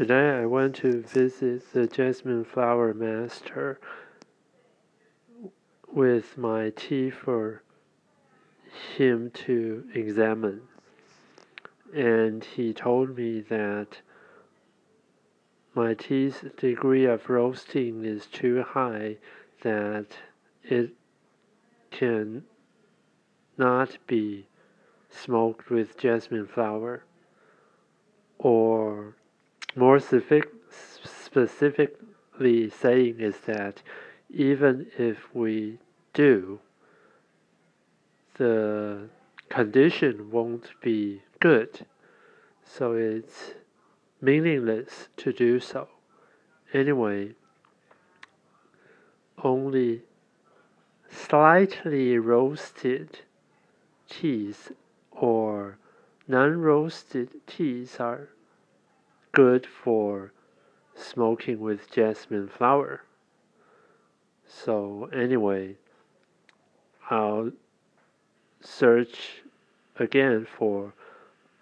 Today 0.00 0.30
I 0.30 0.46
went 0.46 0.76
to 0.76 1.02
visit 1.02 1.74
the 1.74 1.86
Jasmine 1.86 2.44
Flower 2.44 2.94
Master 2.94 3.78
with 5.92 6.38
my 6.38 6.70
tea 6.70 7.10
for 7.10 7.62
him 8.96 9.30
to 9.44 9.84
examine. 9.92 10.62
And 11.94 12.42
he 12.42 12.72
told 12.72 13.18
me 13.18 13.42
that 13.42 14.00
my 15.74 15.92
tea's 15.92 16.46
degree 16.56 17.04
of 17.04 17.28
roasting 17.28 18.02
is 18.02 18.24
too 18.24 18.62
high 18.66 19.18
that 19.60 20.16
it 20.64 20.92
can 21.90 22.44
not 23.58 23.98
be 24.06 24.46
smoked 25.10 25.68
with 25.68 25.98
jasmine 25.98 26.46
flower 26.46 27.04
or 28.38 29.14
more 29.76 29.98
specific, 30.00 30.48
specifically 31.04 32.70
saying 32.70 33.20
is 33.20 33.36
that 33.46 33.82
even 34.28 34.86
if 34.98 35.34
we 35.34 35.78
do, 36.12 36.60
the 38.34 39.08
condition 39.48 40.30
won't 40.30 40.70
be 40.80 41.22
good. 41.40 41.86
So 42.64 42.92
it's 42.92 43.54
meaningless 44.20 45.08
to 45.18 45.32
do 45.32 45.60
so. 45.60 45.88
Anyway, 46.72 47.34
only 49.42 50.02
slightly 51.10 52.18
roasted 52.18 53.20
teas 54.08 54.70
or 55.10 55.78
non-roasted 56.28 57.28
teas 57.46 57.96
are 57.98 58.28
good 59.32 59.66
for 59.66 60.32
smoking 60.94 61.60
with 61.60 61.90
jasmine 61.90 62.48
flower. 62.48 63.02
So 64.46 65.08
anyway, 65.12 65.76
I'll 67.08 67.52
search 68.60 69.42
again 69.96 70.46
for 70.46 70.94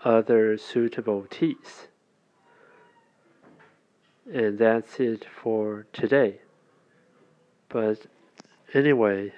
other 0.05 0.56
suitable 0.56 1.27
teas. 1.28 1.89
And 4.33 4.58
that's 4.58 5.00
it 5.00 5.24
for 5.24 5.86
today. 5.92 6.41
But 7.69 8.06
anyway, 8.74 9.33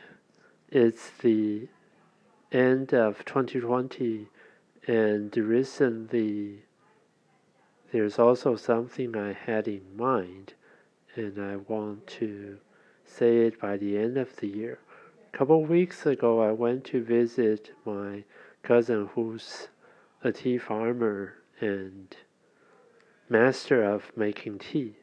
it's 0.68 1.10
the 1.20 1.68
end 2.52 2.92
of 2.92 3.24
2020 3.24 4.26
and 4.86 5.36
recently 5.36 6.64
there's 7.92 8.18
also 8.18 8.56
something 8.56 9.16
I 9.16 9.32
had 9.32 9.66
in 9.66 9.82
mind 9.96 10.54
and 11.16 11.38
I 11.42 11.56
want 11.56 12.06
to 12.18 12.58
say 13.04 13.38
it 13.46 13.60
by 13.60 13.76
the 13.76 13.98
end 13.98 14.16
of 14.16 14.36
the 14.36 14.46
year. 14.46 14.78
A 15.32 15.36
couple 15.36 15.64
weeks 15.64 16.06
ago, 16.06 16.40
I 16.40 16.52
went 16.52 16.84
to 16.86 17.02
visit 17.02 17.72
my 17.84 18.24
cousin 18.62 19.10
who's 19.14 19.68
a 20.22 20.32
tea 20.32 20.58
farmer 20.58 21.34
and 21.60 22.14
master 23.28 23.82
of 23.82 24.12
making 24.16 24.58
tea 24.58 24.96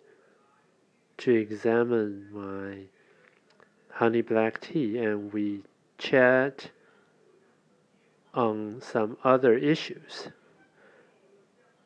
to 1.17 1.31
examine 1.31 2.27
my 2.31 2.83
honey 3.91 4.21
black 4.21 4.61
tea 4.61 4.97
and 4.97 5.33
we 5.33 5.63
chat 5.97 6.69
on 8.33 8.79
some 8.81 9.17
other 9.23 9.55
issues. 9.55 10.29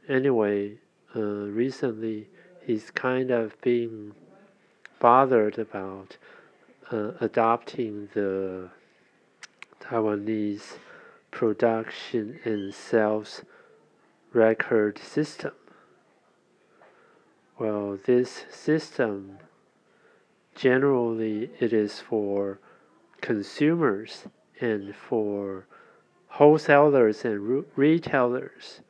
Anyway, 0.10 0.78
uh, 1.16 1.20
recently 1.20 2.28
he's 2.66 2.92
kind 2.92 3.32
of 3.32 3.60
being 3.62 4.14
bothered 5.00 5.58
about 5.58 6.18
uh, 6.92 7.12
adopting 7.20 8.10
the 8.14 8.70
Taiwanese 9.82 10.78
production 11.32 12.40
and 12.44 12.74
sales 12.74 13.44
record 14.34 15.00
system. 15.00 15.54
Well, 17.58 17.98
this 18.06 18.46
system 18.50 19.40
generally 20.56 21.50
it 21.60 21.74
is 21.74 22.00
for 22.00 22.60
consumers 23.22 24.26
and 24.60 24.96
for 24.96 25.66
wholesalers 26.28 27.26
and 27.26 27.66
retailers 27.76 28.82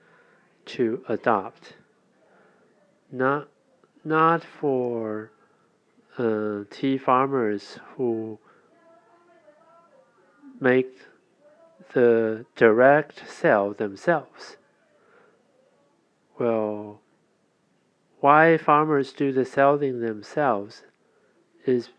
to 0.65 1.03
adopt 1.07 1.73
not 3.11 3.47
not 4.03 4.43
for 4.43 5.31
uh, 6.17 6.63
tea 6.69 6.97
farmers 6.97 7.79
who 7.95 8.39
make 10.59 10.97
the 11.93 12.45
direct 12.55 13.29
sale 13.29 13.73
themselves. 13.73 14.57
Well, 16.39 17.01
why 18.19 18.57
farmers 18.57 19.11
do 19.13 19.31
the 19.31 19.45
selling 19.45 19.99
themselves 19.99 20.83
is 21.65 21.89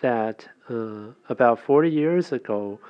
that 0.00 0.48
uh, 0.68 1.12
about 1.28 1.60
40 1.60 1.90
years 1.90 2.32
ago, 2.32 2.80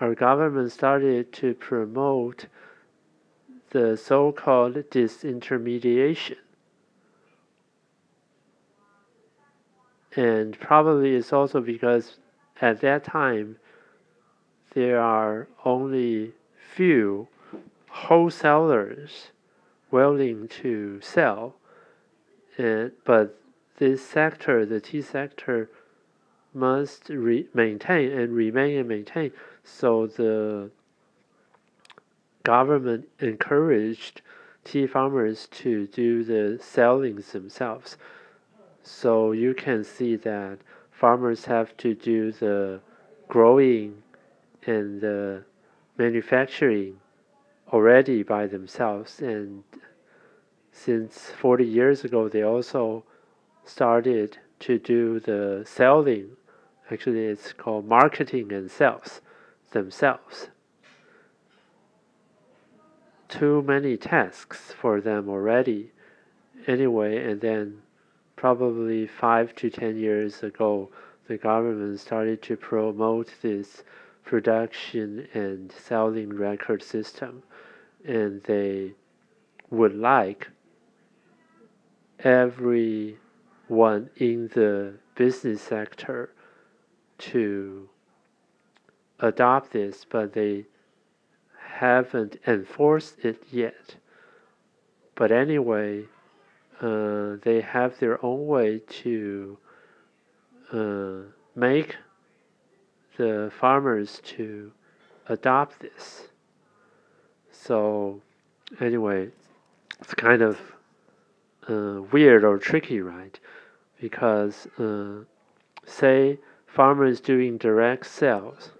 our 0.00 0.14
government 0.14 0.72
started 0.72 1.32
to 1.34 1.54
promote 1.54 2.46
the 3.70 3.96
so 3.96 4.32
called 4.32 4.74
disintermediation. 4.90 6.36
And 10.16 10.58
probably 10.58 11.14
it's 11.14 11.32
also 11.32 11.60
because 11.60 12.18
at 12.60 12.80
that 12.80 13.04
time 13.04 13.56
there 14.74 15.00
are 15.00 15.48
only 15.64 16.32
few 16.74 17.28
wholesalers 17.88 19.28
willing 19.90 20.48
to 20.48 21.00
sell. 21.00 21.54
And, 22.58 22.92
but 23.04 23.38
this 23.78 24.04
sector, 24.04 24.66
the 24.66 24.80
tea 24.80 25.02
sector, 25.02 25.70
must 26.54 27.08
maintain 27.08 28.12
and 28.12 28.32
remain 28.34 28.78
and 28.78 28.88
maintain. 28.88 29.32
So 29.64 30.06
the 30.06 30.70
government 32.42 33.08
encouraged 33.20 34.20
tea 34.64 34.86
farmers 34.86 35.48
to 35.50 35.86
do 35.86 36.24
the 36.24 36.62
sellings 36.62 37.32
themselves. 37.32 37.96
So 38.82 39.32
you 39.32 39.54
can 39.54 39.84
see 39.84 40.16
that 40.16 40.58
farmers 40.90 41.44
have 41.44 41.76
to 41.78 41.94
do 41.94 42.32
the 42.32 42.80
growing 43.28 44.02
and 44.66 45.00
the 45.00 45.44
manufacturing 45.96 46.98
already 47.72 48.22
by 48.22 48.46
themselves. 48.46 49.20
And 49.20 49.62
since 50.72 51.30
40 51.30 51.64
years 51.64 52.04
ago, 52.04 52.28
they 52.28 52.42
also 52.42 53.04
started 53.64 54.38
to 54.60 54.78
do 54.78 55.20
the 55.20 55.64
selling. 55.66 56.36
Actually, 56.90 57.26
it's 57.26 57.52
called 57.52 57.86
marketing 57.86 58.52
and 58.52 58.70
sales 58.70 59.20
themselves. 59.70 60.48
Too 63.28 63.62
many 63.62 63.96
tasks 63.96 64.74
for 64.78 65.00
them 65.00 65.28
already, 65.28 65.92
anyway, 66.66 67.16
and 67.16 67.40
then 67.40 67.82
probably 68.42 69.06
five 69.06 69.54
to 69.54 69.70
ten 69.70 69.96
years 69.96 70.42
ago, 70.42 70.90
the 71.28 71.36
government 71.36 72.00
started 72.00 72.42
to 72.42 72.56
promote 72.56 73.32
this 73.40 73.84
production 74.24 75.28
and 75.32 75.70
selling 75.70 76.28
record 76.28 76.82
system, 76.82 77.40
and 78.04 78.42
they 78.42 78.90
would 79.70 79.94
like 79.94 80.48
everyone 82.18 83.16
in 84.16 84.48
the 84.54 84.92
business 85.14 85.62
sector 85.62 86.28
to 87.18 87.88
adopt 89.20 89.70
this, 89.70 90.04
but 90.04 90.32
they 90.32 90.64
haven't 91.76 92.34
enforced 92.44 93.24
it 93.24 93.40
yet. 93.52 93.94
But 95.14 95.30
anyway, 95.30 96.06
uh, 96.82 97.36
they 97.42 97.60
have 97.60 97.98
their 97.98 98.22
own 98.24 98.46
way 98.46 98.80
to 98.80 99.56
uh, 100.72 101.30
make 101.54 101.96
the 103.16 103.52
farmers 103.58 104.20
to 104.24 104.72
adopt 105.28 105.80
this. 105.80 106.28
So, 107.50 108.20
anyway, 108.80 109.28
it's 110.00 110.14
kind 110.14 110.42
of 110.42 110.58
uh, 111.68 112.02
weird 112.10 112.42
or 112.44 112.58
tricky, 112.58 113.00
right? 113.00 113.38
Because, 114.00 114.66
uh, 114.78 115.24
say, 115.86 116.38
farmers 116.66 117.20
doing 117.20 117.58
direct 117.58 118.06
sales, 118.06 118.72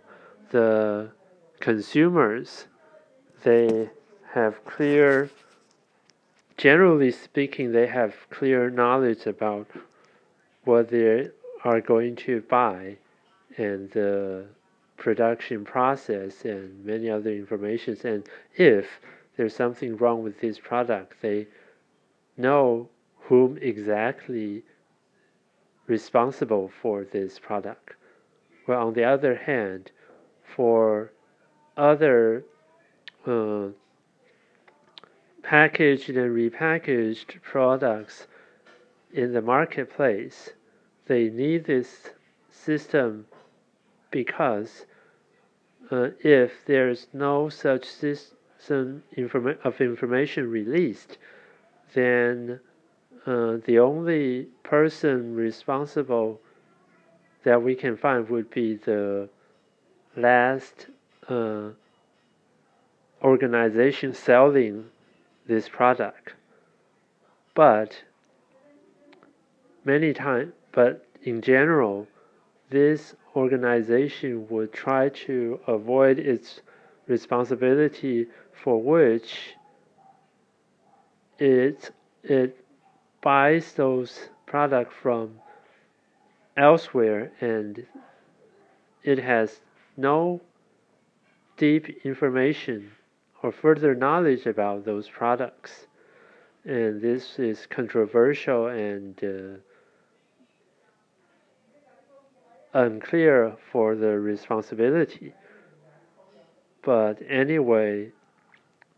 the 0.50 1.10
consumers 1.60 2.66
they 3.44 3.90
have 4.32 4.64
clear 4.64 5.30
generally 6.56 7.10
speaking, 7.10 7.72
they 7.72 7.86
have 7.86 8.14
clear 8.30 8.70
knowledge 8.70 9.26
about 9.26 9.68
what 10.64 10.88
they 10.88 11.28
are 11.64 11.80
going 11.80 12.16
to 12.16 12.40
buy 12.42 12.96
and 13.56 13.90
the 13.90 14.46
production 14.96 15.64
process 15.64 16.44
and 16.44 16.84
many 16.84 17.10
other 17.10 17.30
informations. 17.30 18.04
And 18.04 18.26
if 18.54 18.86
there's 19.36 19.54
something 19.54 19.96
wrong 19.96 20.22
with 20.22 20.40
this 20.40 20.58
product, 20.58 21.20
they 21.20 21.46
know 22.36 22.88
whom 23.18 23.58
exactly 23.60 24.62
responsible 25.86 26.70
for 26.80 27.04
this 27.04 27.38
product. 27.38 27.94
Well, 28.66 28.86
on 28.86 28.94
the 28.94 29.04
other 29.04 29.34
hand, 29.34 29.90
for 30.54 31.12
other 31.76 32.44
uh, 33.26 33.68
packaged 35.42 36.08
and 36.10 36.34
repackaged 36.34 37.42
products 37.42 38.26
in 39.12 39.32
the 39.32 39.42
marketplace, 39.42 40.50
they 41.06 41.28
need 41.28 41.64
this 41.64 42.10
system 42.50 43.26
because 44.10 44.86
uh, 45.90 46.08
if 46.20 46.64
there's 46.66 47.08
no 47.12 47.48
such 47.48 47.84
system 47.84 49.02
informa 49.16 49.58
of 49.64 49.80
information 49.80 50.48
released, 50.48 51.18
then 51.94 52.60
uh, 53.26 53.56
the 53.66 53.78
only 53.78 54.46
person 54.62 55.34
responsible 55.34 56.40
that 57.44 57.62
we 57.62 57.74
can 57.74 57.96
find 57.96 58.28
would 58.28 58.48
be 58.50 58.76
the 58.76 59.28
last 60.16 60.86
uh, 61.28 61.68
organization 63.22 64.14
selling 64.14 64.84
this 65.52 65.68
product. 65.68 66.32
But 67.54 68.02
many 69.84 70.14
times, 70.14 70.52
but 70.72 71.06
in 71.22 71.42
general, 71.42 72.06
this 72.70 73.14
organization 73.36 74.46
would 74.48 74.72
try 74.72 75.10
to 75.26 75.60
avoid 75.66 76.18
its 76.18 76.62
responsibility 77.06 78.28
for 78.62 78.80
which 78.80 79.54
it 81.38 81.90
it 82.22 82.56
buys 83.20 83.72
those 83.74 84.30
products 84.46 84.94
from 85.02 85.38
elsewhere 86.56 87.30
and 87.40 87.86
it 89.02 89.18
has 89.18 89.60
no 89.96 90.40
deep 91.56 91.84
information 92.04 92.92
or 93.42 93.52
further 93.52 93.94
knowledge 93.94 94.46
about 94.46 94.84
those 94.84 95.08
products. 95.08 95.86
And 96.64 97.00
this 97.00 97.38
is 97.38 97.66
controversial 97.66 98.68
and 98.68 99.18
uh, 99.24 99.58
unclear 102.72 103.56
for 103.70 103.96
the 103.96 104.18
responsibility. 104.18 105.34
But 106.82 107.18
anyway, 107.28 108.12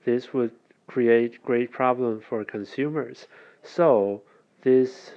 this 0.05 0.33
would 0.33 0.53
create 0.87 1.43
great 1.43 1.73
problem 1.73 2.21
for 2.21 2.45
consumers. 2.45 3.27
So 3.63 4.23
this 4.63 5.13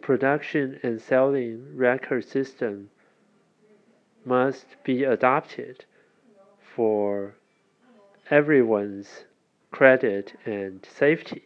production 0.00 0.80
and 0.82 1.00
selling 1.00 1.76
record 1.76 2.24
system 2.24 2.90
must 4.24 4.66
be 4.84 5.04
adopted 5.04 5.84
for 6.74 7.34
everyone's 8.30 9.24
credit 9.70 10.34
and 10.44 10.86
safety. 10.96 11.42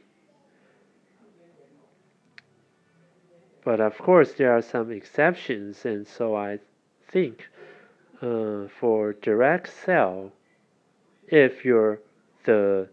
But 3.65 3.81
of 3.81 3.97
course, 3.97 4.35
there 4.35 4.53
are 4.53 4.61
some 4.63 4.91
exceptions, 4.91 5.87
and 5.87 6.07
so 6.07 6.37
I 6.37 6.59
think 7.09 7.49
uh, 8.21 8.69
for 8.79 9.15
direct 9.15 9.73
sale, 9.73 10.33
if 11.29 11.65
you're 11.65 12.01
the 12.45 12.89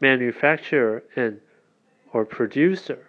manufacturer 0.00 1.04
and 1.14 1.40
or 2.12 2.24
producer, 2.24 3.06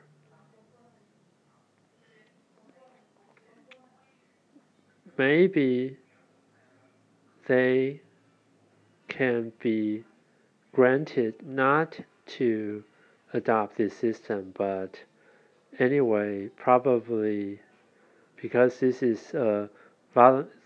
maybe 5.17 5.97
they 7.47 8.01
can 9.19 9.51
be 9.59 10.01
granted 10.71 11.35
not 11.45 11.99
to 12.25 12.81
adopt 13.33 13.75
this 13.75 13.93
system, 13.93 14.53
but 14.57 14.97
anyway, 15.77 16.47
probably 16.55 17.59
because 18.41 18.79
this 18.79 19.03
is 19.03 19.33
a 19.33 19.69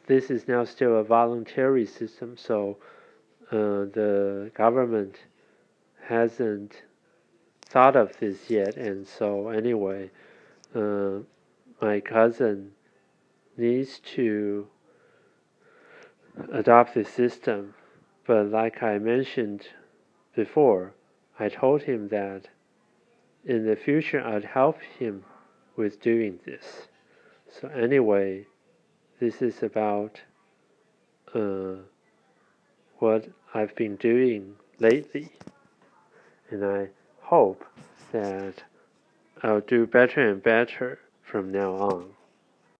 this 0.06 0.30
is 0.30 0.48
now 0.48 0.64
still 0.64 0.98
a 0.98 1.04
voluntary 1.04 1.88
system, 1.88 2.38
so 2.38 2.78
uh, 3.52 3.90
the 3.98 4.52
government 4.54 5.16
hasn't 6.04 6.84
thought 7.66 7.96
of 7.96 8.16
this 8.20 8.52
yet, 8.52 8.78
and 8.78 9.08
so 9.08 9.48
anyway, 9.48 10.12
uh, 10.76 11.18
my 11.82 12.00
cousin 12.00 12.72
needs 13.58 13.98
to 13.98 14.68
adopt 16.52 16.94
this 16.94 17.10
system. 17.10 17.74
But 18.26 18.48
like 18.48 18.82
I 18.82 18.98
mentioned 18.98 19.68
before, 20.36 20.94
I 21.40 21.50
told 21.50 21.84
him 21.84 22.08
that 22.10 22.48
in 23.46 23.66
the 23.66 23.76
future 23.76 24.22
I'd 24.26 24.46
help 24.46 24.82
him 24.82 25.26
with 25.76 26.02
doing 26.02 26.40
this. 26.46 26.88
So 27.50 27.68
anyway, 27.68 28.48
this 29.20 29.42
is 29.42 29.62
about 29.62 30.22
uh, 31.34 31.76
what 33.00 33.28
I've 33.54 33.76
been 33.76 33.96
doing 33.98 34.56
lately, 34.80 35.30
and 36.50 36.66
I 36.66 36.90
hope 37.22 37.66
that 38.12 38.64
I'll 39.42 39.62
do 39.62 39.86
better 39.86 40.30
and 40.30 40.42
better 40.42 41.00
from 41.22 41.52
now 41.52 41.74
on. 41.74 42.13